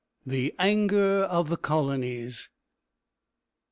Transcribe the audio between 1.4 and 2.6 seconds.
THE COLONIES.